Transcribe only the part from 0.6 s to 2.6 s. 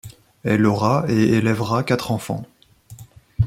aura et élèvera quatre enfants.